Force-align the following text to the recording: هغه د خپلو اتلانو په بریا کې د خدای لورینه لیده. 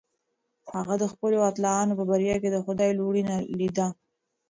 هغه 0.75 0.95
د 0.99 1.05
خپلو 1.13 1.37
اتلانو 1.49 1.97
په 1.99 2.03
بریا 2.09 2.35
کې 2.41 2.49
د 2.51 2.57
خدای 2.65 2.89
لورینه 2.99 3.35
لیده. 3.59 3.87